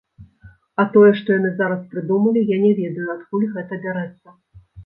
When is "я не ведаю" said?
2.55-3.07